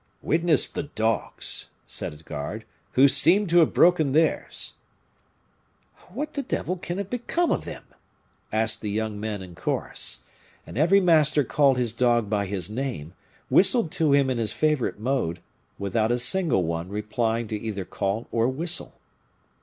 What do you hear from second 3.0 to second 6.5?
seem to have broken theirs." "What the